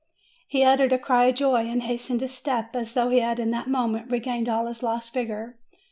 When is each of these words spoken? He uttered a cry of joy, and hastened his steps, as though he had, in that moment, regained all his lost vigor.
He 0.47 0.63
uttered 0.63 0.91
a 0.93 0.97
cry 0.97 1.25
of 1.25 1.35
joy, 1.35 1.67
and 1.69 1.83
hastened 1.83 2.21
his 2.21 2.33
steps, 2.33 2.75
as 2.75 2.95
though 2.95 3.09
he 3.09 3.19
had, 3.19 3.37
in 3.37 3.51
that 3.51 3.67
moment, 3.69 4.09
regained 4.09 4.49
all 4.49 4.65
his 4.65 4.81
lost 4.81 5.13
vigor. 5.13 5.59